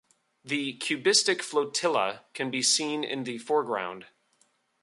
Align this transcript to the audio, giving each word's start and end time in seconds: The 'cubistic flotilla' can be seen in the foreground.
The 0.43 0.79
'cubistic 0.79 1.43
flotilla' 1.43 2.25
can 2.33 2.49
be 2.49 2.63
seen 2.63 3.03
in 3.03 3.23
the 3.23 3.37
foreground. 3.37 4.07